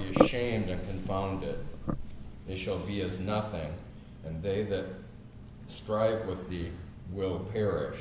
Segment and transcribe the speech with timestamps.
[0.00, 1.58] be ashamed and confounded.
[2.46, 3.72] They shall be as nothing,
[4.24, 4.86] and they that
[5.68, 6.70] strive with thee
[7.12, 8.00] will perish.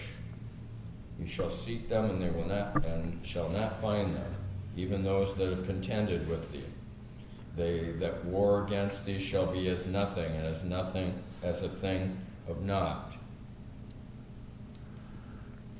[1.19, 4.35] You shall seek them, and they will not, and shall not find them,
[4.75, 6.63] even those that have contended with thee.
[7.57, 11.13] They that war against thee shall be as nothing, and as nothing
[11.43, 13.13] as a thing of naught.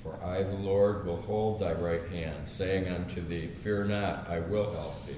[0.03, 4.39] For I, the Lord, will hold thy right hand, saying unto thee, Fear not, I
[4.39, 5.15] will help thee.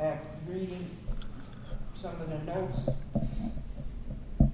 [0.00, 0.86] I'm reading
[2.04, 2.80] some of the notes.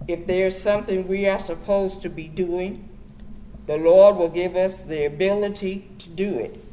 [0.07, 2.89] If there's something we are supposed to be doing,
[3.67, 6.65] the Lord will give us the ability to do it.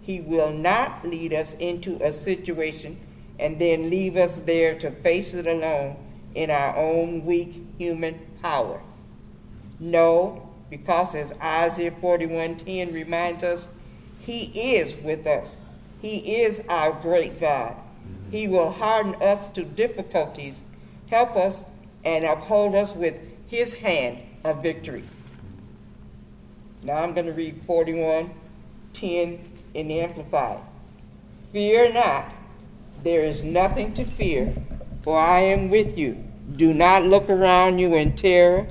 [0.00, 2.98] He will not lead us into a situation
[3.38, 5.96] and then leave us there to face it alone
[6.34, 8.80] in our own weak human power.
[9.78, 13.68] No, because as Isaiah 41:10 reminds us,
[14.22, 15.58] he is with us.
[16.00, 17.76] He is our great God.
[18.32, 20.64] He will harden us to difficulties,
[21.10, 21.64] help us,
[22.02, 25.04] and uphold us with his hand of victory.
[26.82, 29.38] Now I'm going to read 41:10
[29.74, 30.60] in the Amplified.
[31.52, 32.32] Fear not,
[33.02, 34.54] there is nothing to fear,
[35.02, 36.16] for I am with you.
[36.56, 38.66] Do not look around you in terror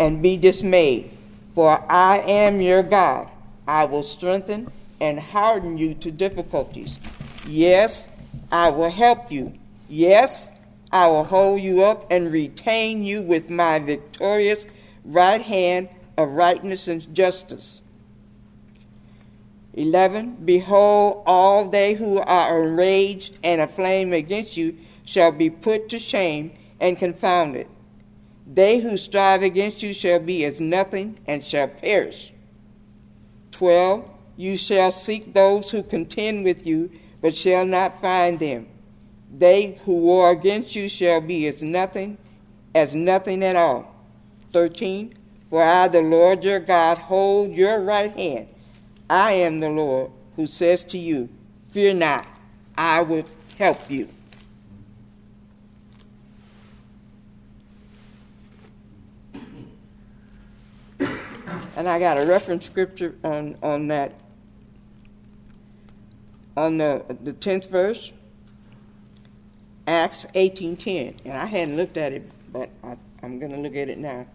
[0.00, 1.10] and be dismayed,
[1.54, 3.28] for I am your God.
[3.68, 6.98] I will strengthen and harden you to difficulties.
[7.46, 8.08] Yes,
[8.52, 9.54] I will help you.
[9.88, 10.50] Yes,
[10.92, 14.64] I will hold you up and retain you with my victorious
[15.04, 17.80] right hand of rightness and justice.
[19.74, 20.36] 11.
[20.44, 26.52] Behold, all they who are enraged and aflame against you shall be put to shame
[26.78, 27.66] and confounded.
[28.46, 32.32] They who strive against you shall be as nothing and shall perish.
[33.52, 34.10] 12.
[34.36, 36.90] You shall seek those who contend with you,
[37.22, 38.66] but shall not find them.
[39.34, 42.18] They who war against you shall be as nothing,
[42.74, 43.94] as nothing at all.
[44.52, 45.14] 13.
[45.48, 48.48] For I, the Lord your God, hold your right hand
[49.12, 51.28] I am the Lord who says to you,
[51.68, 52.26] Fear not,
[52.78, 53.26] I will
[53.58, 54.08] help you.
[61.76, 64.14] And I got a reference scripture on, on that,
[66.56, 68.12] on the, the 10th verse,
[69.86, 71.16] Acts 18.10.
[71.24, 74.26] And I hadn't looked at it, but I, I'm going to look at it now.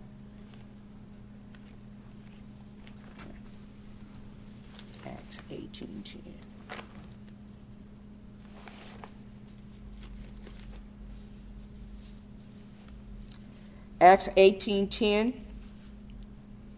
[14.00, 15.34] Acts 18:10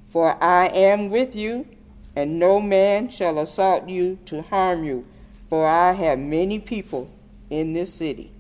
[0.09, 1.67] For I am with you
[2.15, 5.05] and no man shall assault you to harm you
[5.49, 7.09] for I have many people
[7.49, 8.31] in this city.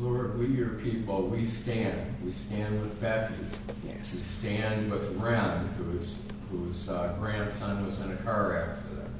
[0.00, 2.16] Lord, we, your people, we stand.
[2.24, 3.34] We stand with Becky.
[3.86, 4.16] Yes.
[4.16, 6.16] We stand with Ren, whose,
[6.50, 9.19] whose uh, grandson was in a car accident.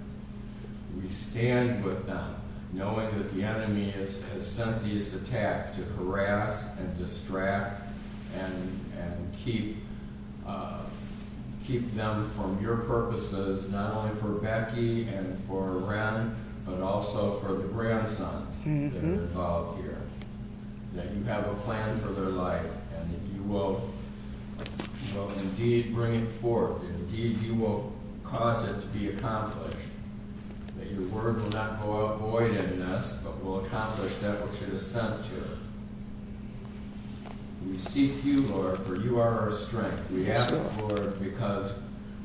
[1.03, 2.37] We stand with them,
[2.73, 7.83] knowing that the enemy is, has sent these attacks to harass and distract
[8.37, 9.79] and, and keep,
[10.47, 10.83] uh,
[11.67, 17.55] keep them from your purposes, not only for Becky and for Ren, but also for
[17.55, 18.91] the grandsons mm-hmm.
[18.91, 19.15] that are mm-hmm.
[19.15, 20.01] involved here
[20.95, 23.91] that you have a plan for their life and that you will,
[25.15, 26.83] will indeed bring it forth.
[26.83, 27.93] Indeed, you will
[28.23, 29.77] cause it to be accomplished.
[30.93, 34.75] Your word will not go out void in us, but will accomplish that which it
[34.75, 35.45] is sent to.
[37.69, 40.11] We seek you, Lord, for you are our strength.
[40.11, 41.73] We ask, Lord, because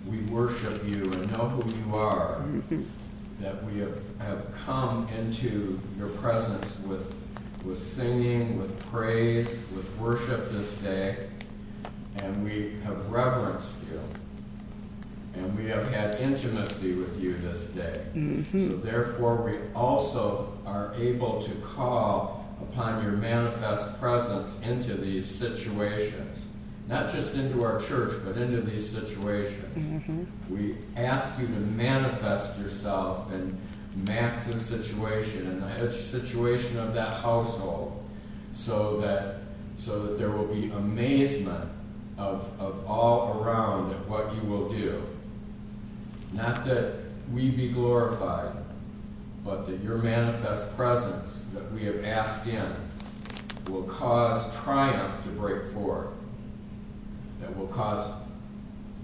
[0.07, 2.43] we worship you and know who you are,
[3.41, 7.15] that we have, have come into your presence with
[7.65, 11.27] with singing, with praise, with worship this day,
[12.17, 13.99] and we have reverenced you.
[15.35, 18.01] And we have had intimacy with you this day.
[18.15, 18.69] Mm-hmm.
[18.69, 26.45] So therefore, we also are able to call upon your manifest presence into these situations.
[26.87, 29.83] Not just into our church, but into these situations.
[29.83, 30.23] Mm-hmm.
[30.53, 33.59] We ask you to manifest yourself and
[34.07, 38.03] Max's situation and the situation of that household
[38.51, 39.39] so that
[39.77, 41.69] so that there will be amazement
[42.17, 45.03] of, of all around at what you will do.
[46.35, 46.95] Not that
[47.31, 48.51] we be glorified,
[49.45, 52.75] but that your manifest presence that we have asked in
[53.69, 56.13] will cause triumph to break forth,
[57.39, 58.11] that will cause,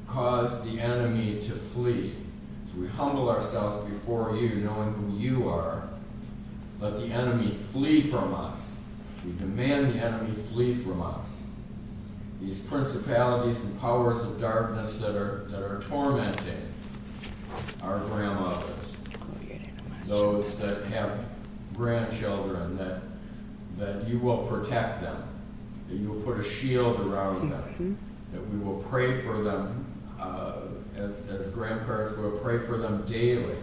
[0.08, 2.16] cause the enemy to flee.
[2.68, 5.88] So we humble ourselves before you, knowing who you are.
[6.82, 8.76] Let the enemy flee from us.
[9.26, 11.44] We demand the enemy flee from us.
[12.42, 16.71] These principalities and powers of darkness that are, that are tormenting
[17.84, 18.98] our grandmothers,
[20.06, 21.26] those that have
[21.74, 23.02] grandchildren, that,
[23.78, 25.24] that you will protect them,
[25.88, 27.94] that you will put a shield around them, mm-hmm.
[28.34, 29.86] that we will pray for them
[30.20, 30.58] uh,
[30.96, 33.58] as, as grandparents, we will pray for them daily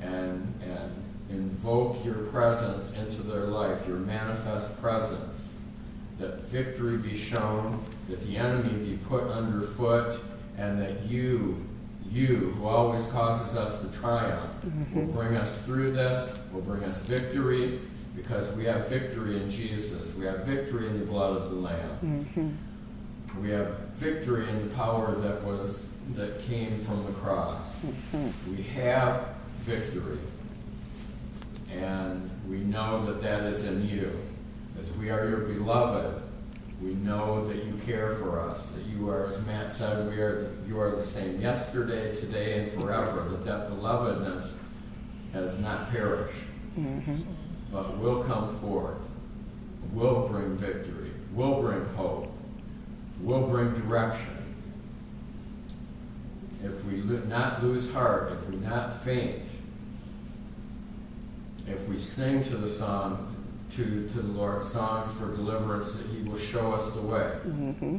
[0.00, 5.54] and, and invoke your presence into their life, your manifest presence,
[6.18, 10.20] that victory be shown, that the enemy be put underfoot,
[10.56, 11.65] and that you
[12.10, 15.06] you, who always causes us to triumph, mm-hmm.
[15.06, 17.80] will bring us through this, will bring us victory,
[18.14, 20.14] because we have victory in Jesus.
[20.14, 21.98] We have victory in the blood of the Lamb.
[22.34, 23.42] Mm-hmm.
[23.42, 27.80] We have victory in the power that was that came from the cross.
[27.80, 28.56] Mm-hmm.
[28.56, 29.28] We have
[29.60, 30.18] victory,
[31.72, 34.12] and we know that that is in you,
[34.78, 36.22] as we are your beloved
[36.80, 40.52] we know that you care for us, that you are, as Matt said, we are,
[40.68, 44.52] you are the same yesterday, today, and forever, that that belovedness
[45.32, 46.44] has not perished,
[46.78, 47.22] mm-hmm.
[47.72, 49.00] but will come forth,
[49.92, 52.30] will bring victory, will bring hope,
[53.22, 54.36] will bring direction.
[56.62, 59.42] If we lo- not lose heart, if we not faint,
[61.66, 63.35] if we sing to the song,
[63.72, 67.38] to, to the Lord songs for deliverance that He will show us the way.
[67.46, 67.98] Mm-hmm.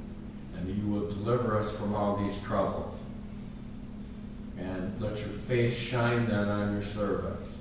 [0.55, 2.99] And He will deliver us from all these troubles.
[4.57, 7.57] And let your face shine then on your servants.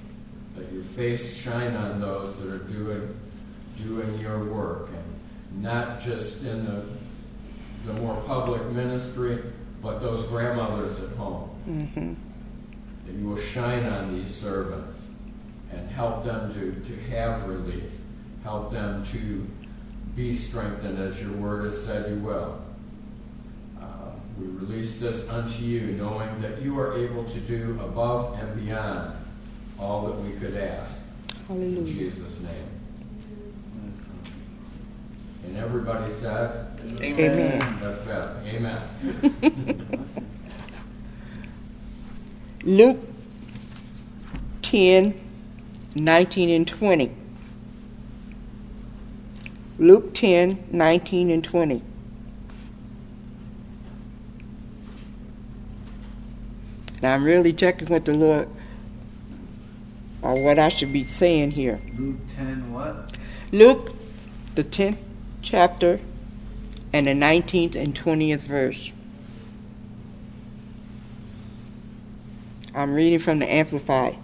[0.57, 3.15] Let your face shine on those that are doing,
[3.83, 4.89] doing your work.
[4.89, 6.85] And not just in the,
[7.85, 9.43] the more public ministry,
[9.83, 11.51] but those grandmothers at home.
[11.69, 12.15] Mm-hmm.
[13.07, 15.07] That you will shine on these servants
[15.73, 17.91] and help them to, to have relief
[18.47, 19.45] help them to
[20.15, 22.63] be strengthened as your word has said you will.
[23.83, 28.65] Uh, we release this unto you, knowing that you are able to do above and
[28.65, 29.17] beyond
[29.81, 31.03] all that we could ask.
[31.49, 31.79] Hallelujah.
[31.79, 32.69] In Jesus' name.
[35.47, 36.69] And everybody said,
[37.01, 37.59] Amen.
[37.81, 38.41] That's better.
[38.47, 38.81] Amen.
[42.63, 43.01] Luke
[44.63, 45.26] 10,
[45.97, 47.11] 19 and 20.
[49.79, 51.83] Luke 10 19 and 20.
[57.03, 58.49] Now I'm really checking with the Lord
[60.23, 61.81] on what I should be saying here.
[61.97, 63.17] Luke 10 what?
[63.53, 63.95] Luke,
[64.55, 64.99] the 10th
[65.41, 65.99] chapter,
[66.93, 68.93] and the 19th and 20th verse.
[72.75, 74.19] I'm reading from the Amplified.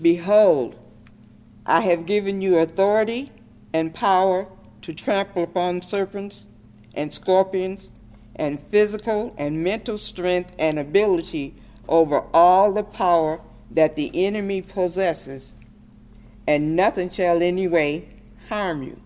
[0.00, 0.76] Behold,
[1.64, 3.32] I have given you authority
[3.72, 4.46] and power
[4.82, 6.46] to trample upon serpents
[6.94, 7.90] and scorpions,
[8.34, 11.54] and physical and mental strength and ability
[11.88, 15.54] over all the power that the enemy possesses,
[16.46, 18.08] and nothing shall any way
[18.48, 19.00] harm you.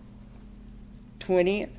[1.19, 1.69] 20th.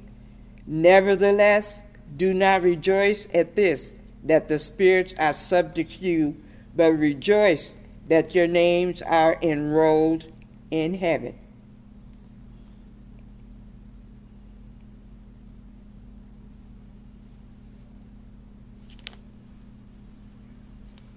[0.66, 1.81] Nevertheless,
[2.16, 3.92] do not rejoice at this,
[4.25, 6.37] that the spirits are subject to you,
[6.75, 7.75] but rejoice
[8.12, 10.27] that your names are enrolled
[10.70, 11.35] in heaven.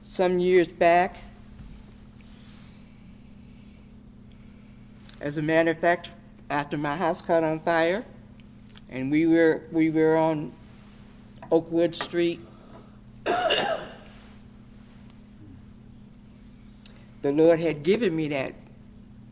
[0.04, 1.18] Some years back,
[5.20, 6.12] as a matter of fact,
[6.50, 8.06] after my house caught on fire,
[8.88, 10.54] and we were we were on
[11.52, 12.40] Oakwood Street.
[17.26, 18.54] The Lord had given me that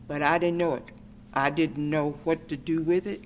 [0.07, 0.91] but I didn't know it.
[1.33, 3.23] I didn't know what to do with it.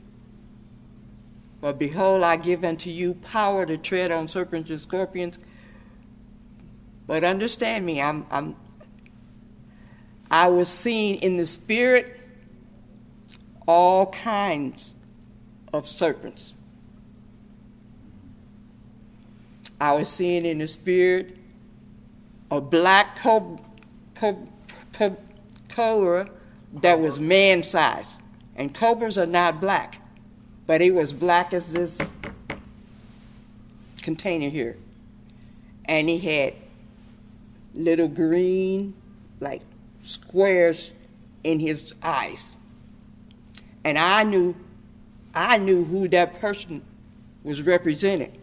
[1.59, 5.39] But behold, I give unto you power to tread on serpents and scorpions.
[7.07, 8.55] But understand me, I'm, I'm
[10.29, 12.19] I was seeing in the spirit
[13.65, 14.93] all kinds
[15.73, 16.53] of serpents.
[19.79, 21.37] I was seeing in the spirit
[22.51, 23.59] a black cobra,
[25.69, 26.29] cobra
[26.81, 28.15] that was man size.
[28.55, 30.01] And cobras are not black,
[30.65, 32.01] but it was black as this
[34.01, 34.77] container here.
[35.87, 36.53] and he had
[37.73, 38.93] little green,
[39.39, 39.61] like
[40.03, 40.91] squares
[41.43, 42.55] in his eyes.
[43.83, 44.55] And I knew,
[45.33, 46.81] I knew who that person
[47.43, 48.37] was representing.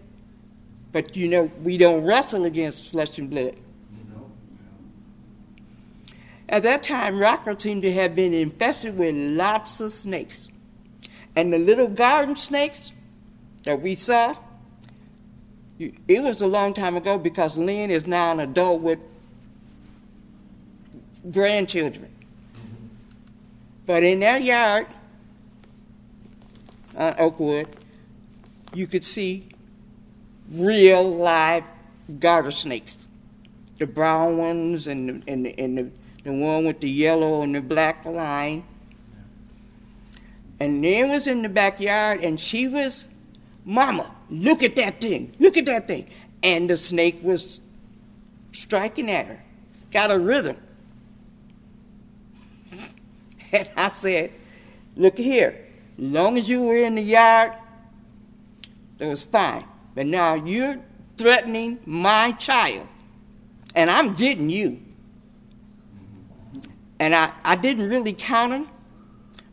[0.92, 3.56] But you know, we don't wrestle against flesh and blood.
[6.54, 10.46] At that time, Rockford seemed to have been infested with lots of snakes.
[11.34, 12.92] And the little garden snakes
[13.64, 14.36] that we saw,
[15.80, 19.00] it was a long time ago because Lynn is now an adult with
[21.32, 22.08] grandchildren.
[23.84, 24.86] But in their yard,
[26.96, 27.66] on Oakwood,
[28.72, 29.48] you could see
[30.52, 31.64] real live
[32.20, 32.96] garter snakes.
[33.78, 38.04] The brown ones and and and the, the one with the yellow and the black
[38.04, 38.64] line.
[40.58, 43.08] And Lynn was in the backyard and she was,
[43.64, 46.08] Mama, look at that thing, look at that thing.
[46.42, 47.60] And the snake was
[48.52, 49.42] striking at her.
[49.90, 50.56] Got a rhythm.
[53.52, 54.32] And I said,
[54.96, 55.66] Look here,
[55.98, 57.52] long as you were in the yard,
[58.98, 59.64] it was fine.
[59.94, 60.80] But now you're
[61.16, 62.86] threatening my child,
[63.74, 64.83] and I'm getting you.
[66.98, 68.68] And I, I didn't really count them,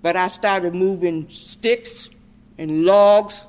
[0.02, 2.10] but I started moving sticks
[2.58, 3.46] and logs,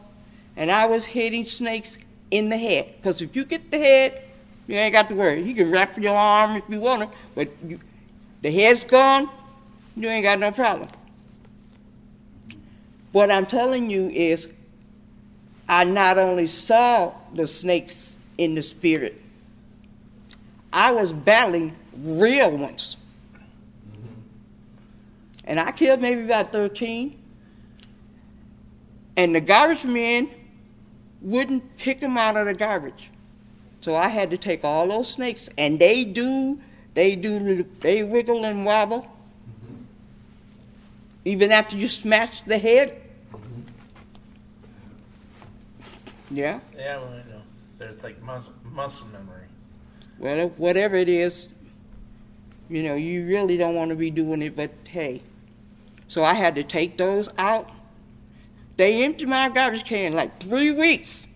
[0.57, 1.97] and I was hitting snakes
[2.31, 2.95] in the head.
[2.97, 4.23] Because if you get the head,
[4.67, 5.43] you ain't got to worry.
[5.43, 7.79] You can wrap your arm if you want to, but you,
[8.41, 9.29] the head's gone,
[9.97, 10.89] you ain't got no problem.
[13.13, 14.49] What I'm telling you is,
[15.69, 19.21] I not only saw the snakes in the spirit,
[20.73, 22.97] I was battling real ones.
[25.53, 27.15] And I killed maybe about 13.
[29.19, 30.31] And the garbage men
[31.21, 33.11] wouldn't pick them out of the garbage.
[33.83, 36.59] So I had to take all those snakes, and they do,
[36.95, 39.01] they do, they wiggle and wobble.
[39.01, 39.75] Mm-hmm.
[41.27, 43.03] Even after you smash the head.
[43.31, 43.61] Mm-hmm.
[46.31, 46.61] Yeah.
[46.75, 47.43] Yeah, well, I know.
[47.77, 49.45] There's like muscle, muscle memory.
[50.19, 51.49] Well, whatever it is,
[52.71, 55.21] you know, you really don't want to be doing it, but hey.
[56.13, 57.71] So I had to take those out.
[58.77, 61.27] They emptied my garbage can like three weeks.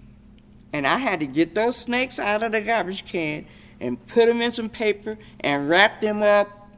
[0.70, 3.46] And I had to get those snakes out of the garbage can
[3.80, 6.68] and put them in some paper and wrap them up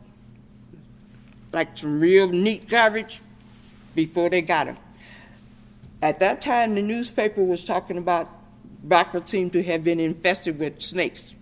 [1.52, 3.20] like some real neat garbage
[3.96, 4.76] before they got them.
[6.00, 8.30] At that time, the newspaper was talking about
[8.84, 11.34] Rockford seemed to have been infested with snakes.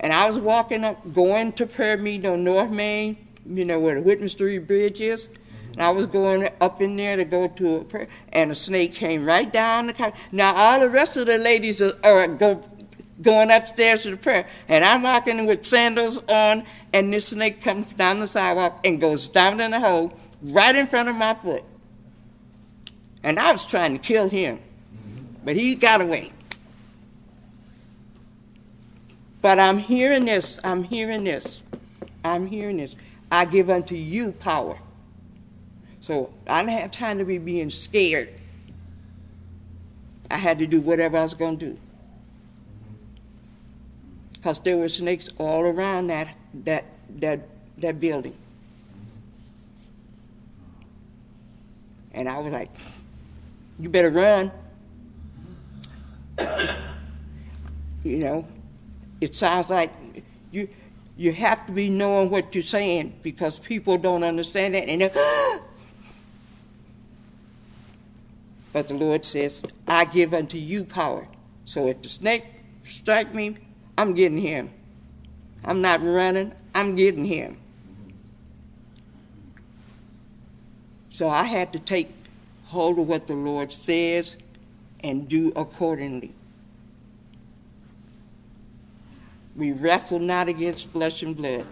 [0.00, 3.16] And I was walking up, going to prayer meeting on North Main,
[3.48, 5.28] you know, where the Whitman Street Bridge is.
[5.72, 8.94] And I was going up in there to go to a prayer, and a snake
[8.94, 10.12] came right down the car.
[10.32, 12.60] Now, all the rest of the ladies are, are go,
[13.22, 17.92] going upstairs to the prayer, and I'm walking with sandals on, and this snake comes
[17.92, 21.64] down the sidewalk and goes down in the hole right in front of my foot.
[23.22, 24.60] And I was trying to kill him,
[25.44, 26.32] but he got away.
[29.40, 31.62] But I'm hearing this, I'm hearing this,
[32.24, 32.96] I'm hearing this.
[33.30, 34.78] I give unto you power.
[36.00, 38.30] So I didn't have time to be being scared.
[40.30, 41.78] I had to do whatever I was going to do.
[44.34, 46.28] Because there were snakes all around that,
[46.64, 46.84] that,
[47.18, 47.40] that,
[47.78, 48.36] that building.
[52.12, 52.70] And I was like,
[53.78, 54.50] you better run.
[58.04, 58.46] you know,
[59.20, 59.92] it sounds like
[60.50, 60.68] you
[61.18, 64.88] you have to be knowing what you're saying because people don't understand that.
[64.88, 65.02] and
[68.72, 71.26] but the Lord says, I give unto you power.
[71.64, 72.44] So if the snake
[72.84, 73.56] strike me,
[73.98, 74.70] I'm getting him.
[75.64, 77.58] I'm not running, I'm getting him.
[81.10, 82.14] So I had to take
[82.66, 84.36] hold of what the Lord says
[85.00, 86.32] and do accordingly.
[89.58, 91.66] We wrestle not against flesh and blood,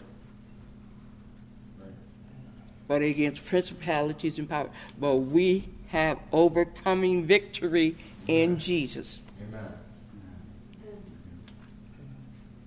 [2.88, 4.70] but against principalities and power.
[4.98, 7.96] But we have overcoming victory
[8.26, 9.20] in Jesus.
[9.40, 9.72] Amen.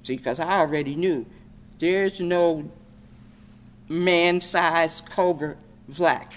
[0.03, 1.25] See, because I already knew
[1.79, 2.71] there's no
[3.89, 5.57] man sized cobra
[5.89, 6.33] black.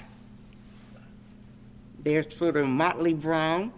[2.03, 3.73] There's sort of motley brown.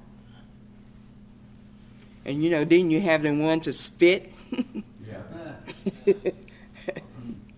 [2.25, 4.34] And you know, then you have the one to spit.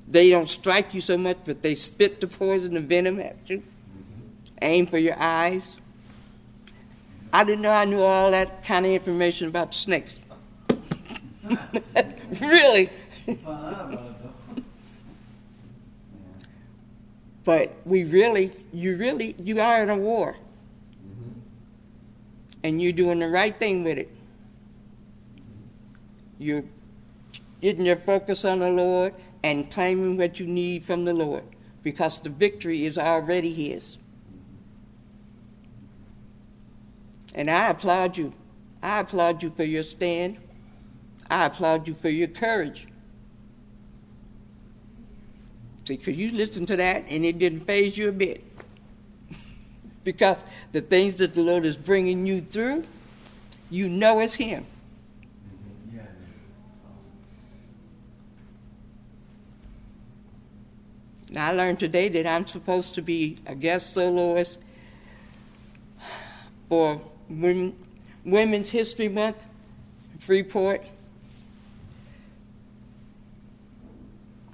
[0.08, 3.62] They don't strike you so much, but they spit the poison, the venom at you.
[4.62, 5.76] Aim for your eyes.
[7.32, 10.16] I didn't know I knew all that kind of information about snakes.
[12.40, 12.90] really.
[17.44, 20.36] But we really, you really, you are in a war.
[21.04, 21.40] Mhm.
[22.64, 24.10] And you're doing the right thing with it.
[26.38, 26.64] You're
[27.60, 31.44] getting your focus on the Lord and claiming what you need from the Lord
[31.82, 33.98] because the victory is already His.
[37.34, 38.32] And I applaud you.
[38.82, 40.38] I applaud you for your stand.
[41.30, 42.88] I applaud you for your courage.
[45.86, 48.42] See, because you listened to that and it didn't faze you a bit.
[50.04, 50.38] because
[50.72, 52.84] the things that the Lord is bringing you through,
[53.70, 54.66] you know it's Him.
[55.94, 56.02] Yeah.
[61.38, 64.58] I learned today that I'm supposed to be a guest soloist
[66.68, 69.36] for Women's History Month,
[70.18, 70.84] Freeport.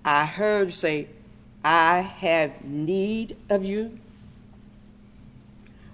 [0.05, 1.09] I heard say,
[1.65, 3.99] I have need of you.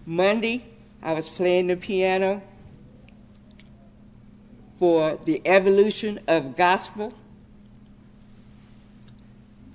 [0.07, 0.64] Monday,
[1.03, 2.42] I was playing the piano
[4.79, 7.12] for the evolution of gospel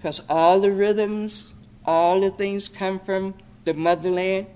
[0.04, 1.54] because all the rhythms,
[1.86, 4.48] all the things come from the motherland.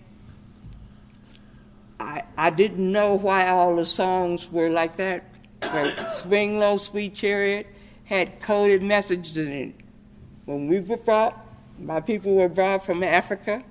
[2.02, 5.24] I, I didn't know why all the songs were like that.
[5.62, 7.66] But Swing Low, Sweet Chariot
[8.04, 9.76] had coded messages in it.
[10.44, 11.38] When we were brought,
[11.80, 13.64] my people were brought from Africa,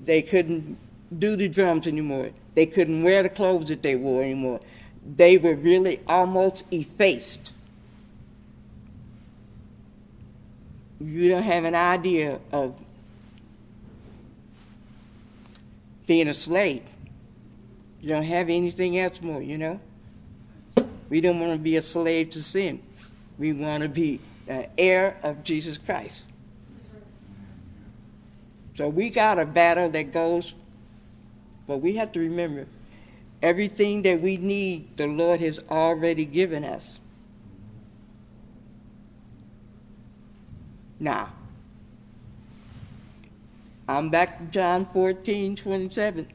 [0.00, 0.78] they couldn't
[1.18, 2.30] do the drums anymore.
[2.54, 4.60] They couldn't wear the clothes that they wore anymore.
[5.04, 7.52] They were really almost effaced.
[11.00, 12.78] You don't have an idea of
[16.06, 16.82] being a slave.
[18.00, 19.80] You don't have anything else more, you know?
[21.08, 22.82] We don't want to be a slave to sin.
[23.38, 26.26] We want to be an heir of Jesus Christ.
[28.76, 30.54] So we got a battle that goes,
[31.66, 32.66] but we have to remember
[33.42, 36.99] everything that we need, the Lord has already given us.
[41.00, 41.32] Now,
[43.88, 46.28] I'm back to John 14, 27.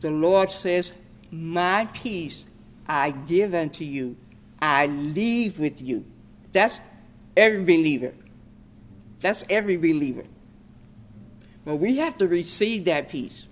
[0.00, 0.92] The Lord says,
[1.30, 2.46] My peace
[2.88, 4.16] I give unto you,
[4.60, 6.04] I leave with you.
[6.52, 6.80] That's
[7.36, 8.14] every believer.
[9.20, 10.24] That's every believer.
[11.64, 13.46] But we have to receive that peace.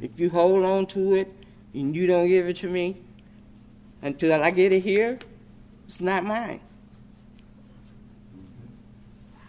[0.00, 1.30] If you hold on to it
[1.74, 2.96] and you don't give it to me
[4.00, 5.18] until I get it here,
[5.90, 6.60] it's not mine.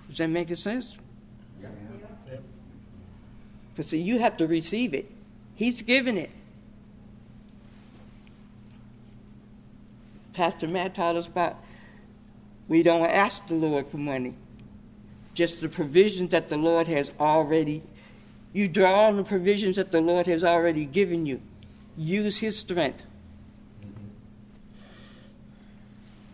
[0.10, 0.98] Does that make sense?
[1.62, 1.68] Yeah.
[2.32, 2.44] Yep.
[3.76, 5.12] But see, you have to receive it.
[5.54, 6.32] He's given it.
[10.34, 11.58] Pastor Matt taught us about
[12.68, 14.34] we don't ask the Lord for money,
[15.36, 17.84] just the provisions that the Lord has already.
[18.52, 21.40] You draw on the provisions that the Lord has already given you.
[21.96, 23.04] Use His strength.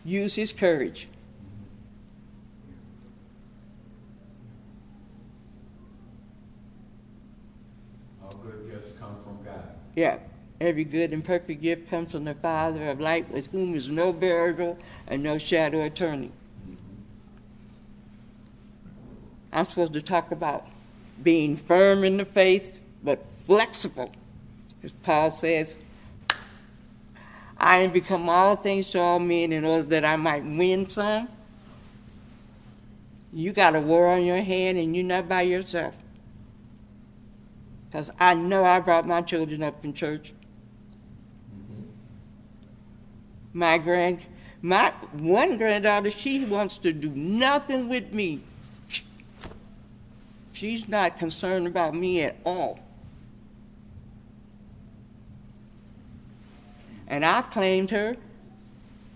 [0.07, 1.09] Use His courage.
[8.23, 9.67] All good gifts come from God.
[9.97, 10.19] Yeah.
[10.61, 14.13] Every good and perfect gift comes from the Father of light, with whom is no
[14.13, 16.31] variable and no shadow of turning.
[16.63, 16.75] Mm-hmm.
[19.51, 20.65] I'm supposed to talk about
[21.21, 24.11] being firm in the faith, but flexible.
[24.83, 25.75] As Paul says,
[27.59, 31.27] I am become all things to all men in order that I might win some.
[33.33, 35.95] You got a war on your hand and you're not by yourself.
[37.89, 40.33] Because I know I brought my children up in church.
[41.53, 41.83] Mm-hmm.
[43.53, 44.19] My grand,
[44.61, 48.41] my one granddaughter, she wants to do nothing with me.
[50.53, 52.79] She's not concerned about me at all.
[57.07, 58.17] And I've claimed her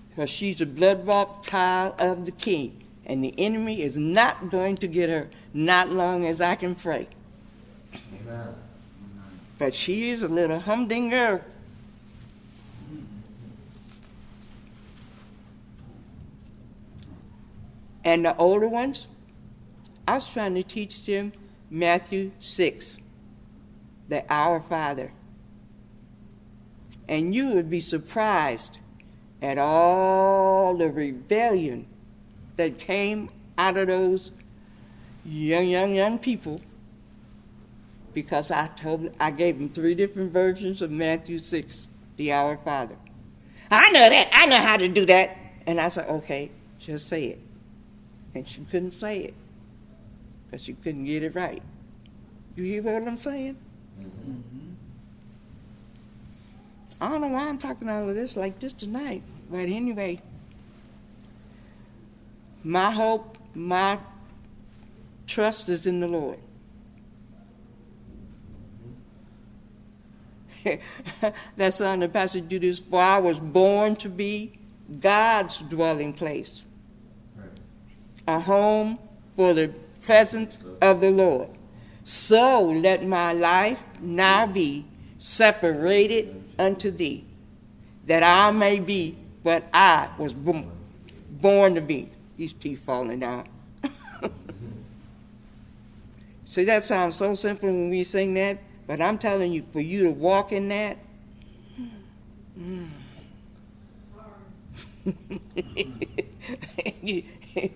[0.10, 2.84] because she's the blood bought child of the king.
[3.06, 7.08] And the enemy is not going to get her, not long as I can pray.
[7.94, 8.56] Amen.
[9.58, 11.44] But she is a little humdinger.
[18.04, 19.08] And the older ones,
[20.08, 21.34] I was trying to teach them
[21.70, 22.98] Matthew 6,
[24.10, 25.12] the Our Father.
[27.12, 28.80] And you would be surprised
[29.42, 31.86] at all the rebellion
[32.56, 34.32] that came out of those
[35.26, 36.62] young, young, young people
[38.14, 42.96] because I told I gave them three different versions of Matthew 6 the Our Father.
[43.70, 44.30] I know that.
[44.32, 45.38] I know how to do that.
[45.66, 47.40] And I said, okay, just say it.
[48.36, 49.34] And she couldn't say it
[50.46, 51.62] because she couldn't get it right.
[52.56, 53.58] You hear what I'm saying?
[54.00, 54.61] Mhm.
[57.02, 59.24] I don't know why I'm talking all of this like this tonight.
[59.50, 60.22] But anyway,
[62.64, 63.98] my hope, my
[65.26, 66.38] trust is in the Lord.
[71.58, 72.08] that song the
[72.42, 74.60] do this for I was born to be
[75.00, 76.62] God's dwelling place,
[78.28, 79.00] a home
[79.36, 81.50] for the presence of the Lord.
[82.04, 84.86] So let my life now be
[85.18, 87.26] separated unto thee,
[88.06, 92.10] that I may be what I was born, to be.
[92.38, 93.48] These teeth falling down.
[96.46, 100.04] See, that sounds so simple when we sing that, but I'm telling you, for you
[100.04, 100.98] to walk in that,
[102.60, 102.90] mm.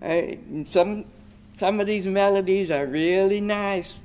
[0.00, 1.04] Uh, some
[1.56, 3.98] some of these melodies are really nice,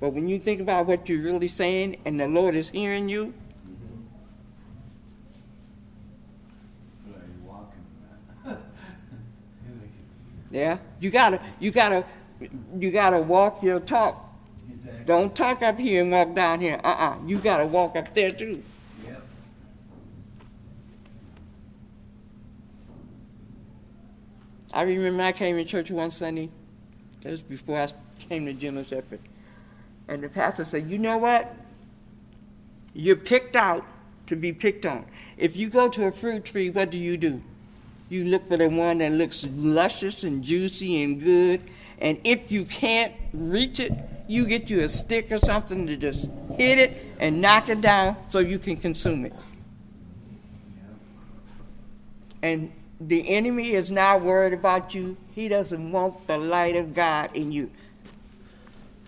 [0.00, 3.34] but when you think about what you're really saying and the Lord is hearing you,
[7.06, 7.84] But are you walking
[8.46, 8.56] that?
[10.50, 12.04] Yeah, you gotta you gotta
[12.78, 14.32] you gotta walk your talk.
[14.72, 15.04] Exactly.
[15.04, 16.80] Don't talk up here and walk down here.
[16.82, 17.18] Uh-uh.
[17.26, 18.62] You gotta walk up there too.
[19.04, 19.22] Yep.
[24.72, 26.50] I remember I came to church one Sunday.
[27.22, 29.20] That was before I came to Gentle Shepherd.
[30.06, 31.54] And the pastor said, You know what?
[32.94, 33.84] You're picked out
[34.26, 35.06] to be picked on.
[35.36, 37.42] If you go to a fruit tree, what do you do?
[38.08, 41.62] You look for the one that looks luscious and juicy and good.
[41.98, 43.92] And if you can't reach it,
[44.26, 48.16] you get you a stick or something to just hit it and knock it down
[48.30, 49.34] so you can consume it.
[52.42, 55.16] And the enemy is not worried about you.
[55.34, 57.70] He doesn't want the light of God in you.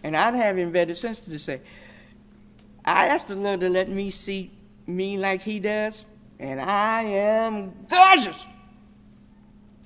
[0.02, 1.60] And I'm having better sense to say,
[2.84, 4.50] I asked the Lord to let me see
[4.86, 6.04] me like He does,
[6.38, 8.46] and I am gorgeous.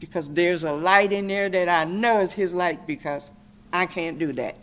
[0.01, 3.31] Because there's a light in there that I know is His light because
[3.73, 4.57] I can't do that.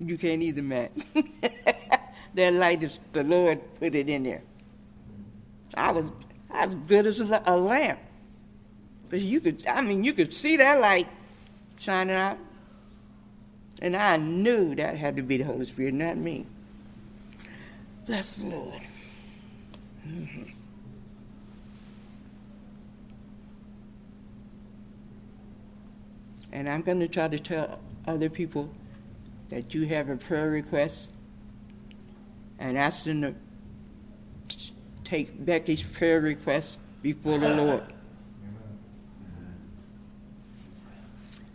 [0.00, 0.92] You can't either, Matt.
[2.34, 4.42] that light is the Lord put it in there.
[5.74, 6.06] I was
[6.50, 8.00] I was good as a, a lamp.
[9.10, 11.08] But you could, I mean, you could see that light
[11.78, 12.38] shining out,
[13.80, 16.46] and I knew that had to be the Holy Spirit, not me.
[18.06, 18.80] Bless the Lord.
[20.06, 20.53] Mhm.
[26.54, 28.70] And I'm going to try to tell other people
[29.48, 31.10] that you have a prayer request
[32.60, 33.34] and ask them to
[35.02, 37.84] take Becky's prayer request before the Lord.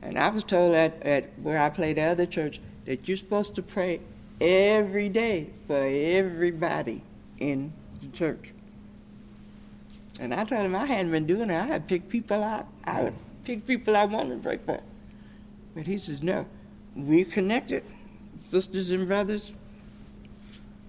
[0.02, 3.18] And I was told at, at where I played at the other church that you're
[3.18, 4.02] supposed to pray
[4.42, 7.02] every day for everybody
[7.38, 7.72] in
[8.02, 8.54] the church.
[10.20, 11.56] And I told him I hadn't been doing it.
[11.56, 12.68] I had picked people out.
[12.84, 13.16] I would
[13.46, 14.82] pick people I wanted to pray for.
[15.76, 16.46] But he says, no,
[16.96, 17.84] we're connected,
[18.52, 19.52] sisters and brothers.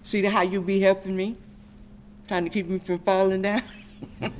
[0.02, 1.36] See how you be helping me?
[2.26, 3.62] Trying to keep me from falling down?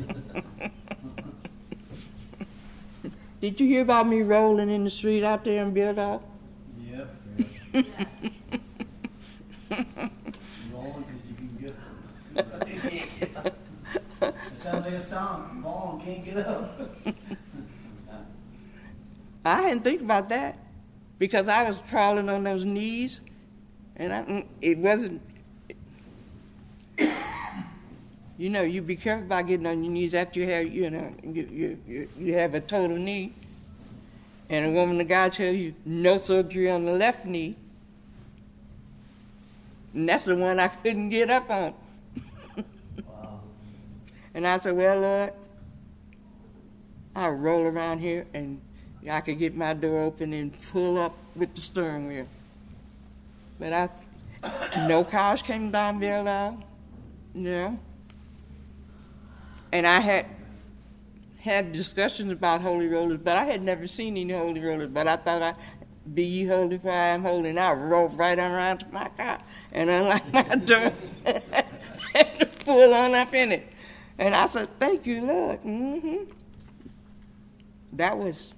[3.40, 6.22] Did you hear about me rolling in the street out there in Billdog?
[6.78, 7.14] Yep.
[10.72, 11.74] Rolling because you can get
[13.36, 13.56] up.
[14.22, 15.52] It sounds like a song.
[15.56, 16.78] You fall and can't get up.
[19.44, 20.58] I hadn't think about that
[21.18, 23.20] because I was crawling on those knees,
[23.96, 25.22] and I, mm, it wasn't.
[28.38, 31.14] You know, you be careful about getting on your knees after you have, you know,
[31.22, 33.34] you you you, you have a total knee,
[34.48, 37.54] and a woman of God tell you no surgery on the left knee,
[39.92, 41.74] and that's the one I couldn't get up on.
[43.06, 43.40] Wow.
[44.34, 45.32] And I said, Well, Lord,
[47.14, 48.60] I'll roll around here and
[49.08, 52.26] I could get my door open and pull up with the steering wheel.
[53.58, 56.58] But I, no cars came down now,
[57.34, 57.78] you know.
[59.72, 60.26] And I had
[61.38, 64.90] had discussions about holy rollers, but I had never seen any holy rollers.
[64.90, 65.54] But I thought I
[66.12, 67.50] be ye holy for I am holy.
[67.50, 69.40] And I rolled right on around to my car
[69.72, 70.92] and unlocked my door
[72.14, 73.72] and pull on up in it.
[74.18, 75.60] And I said, Thank you, Lord.
[75.60, 76.16] hmm
[77.92, 78.52] That was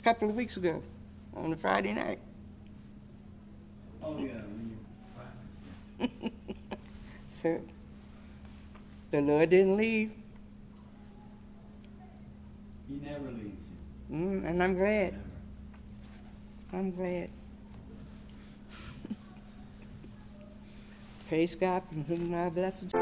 [0.00, 0.82] a couple of weeks ago
[1.36, 2.18] on a Friday night.
[4.02, 4.78] Oh yeah, when you
[6.08, 6.30] practice.
[7.28, 7.60] So
[9.10, 10.10] the Lord didn't leave,
[12.88, 13.56] He never leaves
[14.10, 14.16] you.
[14.16, 15.12] mm, and I'm glad.
[15.12, 15.24] Never.
[16.72, 17.30] I'm glad.
[21.28, 22.92] Praise God from whom our blessings.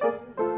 [0.00, 0.53] Portion,